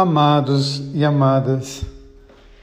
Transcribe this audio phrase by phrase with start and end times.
[0.00, 1.84] Amados e amadas,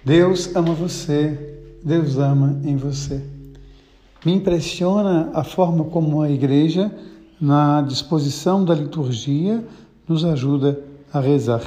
[0.05, 3.21] Deus ama você, Deus ama em você.
[4.25, 6.89] Me impressiona a forma como a igreja,
[7.39, 9.61] na disposição da liturgia,
[10.07, 10.79] nos ajuda
[11.11, 11.61] a rezar.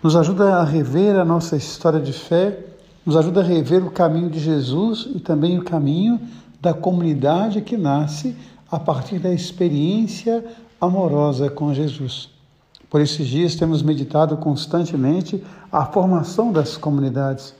[0.00, 2.56] Nos ajuda a rever a nossa história de fé,
[3.04, 6.20] nos ajuda a rever o caminho de Jesus e também o caminho
[6.60, 8.36] da comunidade que nasce
[8.70, 10.44] a partir da experiência
[10.80, 12.35] amorosa com Jesus.
[12.88, 17.54] Por esses dias temos meditado constantemente a formação das comunidades.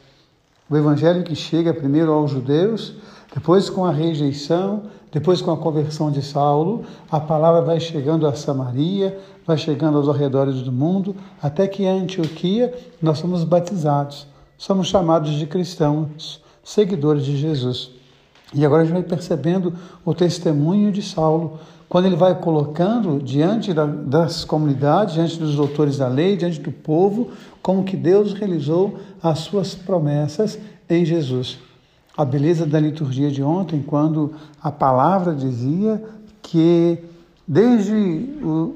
[0.70, 2.94] O evangelho que chega primeiro aos judeus,
[3.34, 8.34] depois com a rejeição, depois com a conversão de Saulo, a palavra vai chegando a
[8.34, 14.26] Samaria, vai chegando aos arredores do mundo, até que em Antioquia nós somos batizados,
[14.58, 17.92] somos chamados de cristãos, seguidores de Jesus.
[18.54, 19.74] E agora a gente vai percebendo
[20.04, 26.08] o testemunho de Saulo, quando ele vai colocando diante das comunidades, diante dos doutores da
[26.08, 27.30] lei, diante do povo,
[27.62, 31.58] como que Deus realizou as suas promessas em Jesus.
[32.16, 36.02] A beleza da liturgia de ontem, quando a palavra dizia
[36.42, 36.98] que
[37.46, 37.94] desde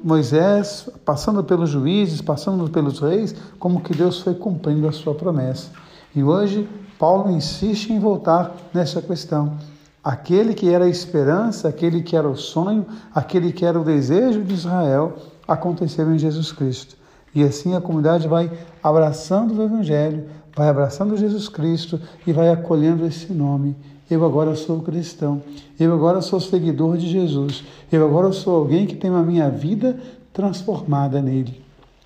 [0.03, 5.69] Moisés, passando pelos juízes, passando pelos reis, como que Deus foi cumprindo a sua promessa.
[6.15, 6.67] E hoje
[6.99, 9.57] Paulo insiste em voltar nessa questão.
[10.03, 14.43] Aquele que era a esperança, aquele que era o sonho, aquele que era o desejo
[14.43, 15.15] de Israel,
[15.47, 16.95] aconteceu em Jesus Cristo.
[17.33, 18.51] E assim a comunidade vai
[18.83, 23.75] abraçando o Evangelho, vai abraçando Jesus Cristo e vai acolhendo esse nome.
[24.09, 25.41] Eu agora sou cristão,
[25.79, 29.97] eu agora sou seguidor de Jesus, eu agora sou alguém que tem a minha vida
[30.33, 31.60] transformada nele.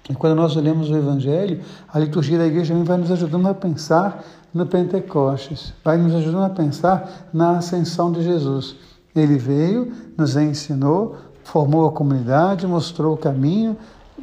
[0.10, 1.62] E quando nós olhamos o Evangelho,
[1.92, 6.50] a liturgia da igreja vai nos ajudando a pensar no Pentecostes, vai nos ajudando a
[6.50, 8.76] pensar na ascensão de Jesus.
[9.16, 13.76] Ele veio, nos ensinou, formou a comunidade, mostrou o caminho,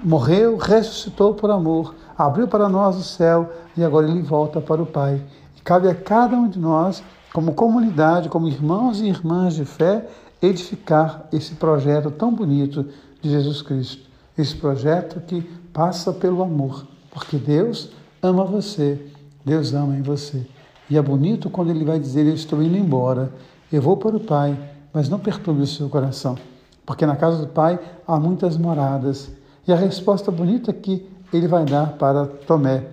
[0.05, 4.87] morreu, ressuscitou por amor, abriu para nós o céu e agora ele volta para o
[4.87, 5.21] Pai.
[5.57, 10.07] E cabe a cada um de nós, como comunidade, como irmãos e irmãs de fé,
[10.41, 12.87] edificar esse projeto tão bonito
[13.21, 14.11] de Jesus Cristo.
[14.37, 17.91] Esse projeto que passa pelo amor, porque Deus
[18.23, 19.11] ama você,
[19.45, 20.47] Deus ama em você.
[20.89, 23.33] E é bonito quando ele vai dizer: Eu estou indo embora,
[23.73, 24.59] eu vou para o Pai,
[24.93, 26.37] mas não perturbe o seu coração,
[26.85, 29.31] porque na casa do Pai há muitas moradas.
[29.67, 32.87] E a resposta bonita que ele vai dar para Tomé: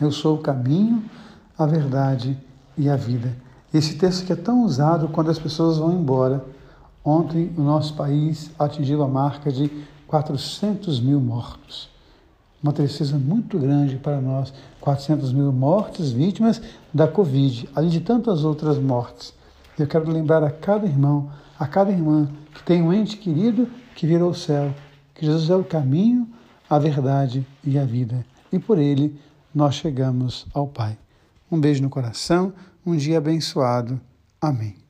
[0.00, 1.04] Eu sou o caminho,
[1.56, 2.36] a verdade
[2.76, 3.36] e a vida.
[3.72, 6.44] Esse texto que é tão usado quando as pessoas vão embora.
[7.04, 9.70] Ontem o nosso país atingiu a marca de
[10.08, 11.95] 400 mil mortos
[12.66, 14.52] uma tristeza muito grande para nós.
[14.80, 16.60] 400 mil mortes, vítimas
[16.92, 19.32] da Covid, além de tantas outras mortes.
[19.78, 24.06] Eu quero lembrar a cada irmão, a cada irmã que tem um ente querido que
[24.06, 24.74] virou o céu,
[25.14, 26.28] que Jesus é o caminho,
[26.68, 28.24] a verdade e a vida.
[28.52, 29.18] E por ele
[29.54, 30.98] nós chegamos ao Pai.
[31.50, 32.52] Um beijo no coração,
[32.84, 34.00] um dia abençoado.
[34.40, 34.85] Amém.